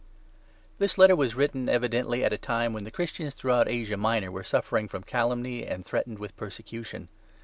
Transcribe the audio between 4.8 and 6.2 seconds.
from calumny and threatened